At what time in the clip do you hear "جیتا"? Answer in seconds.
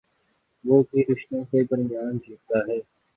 2.17-2.59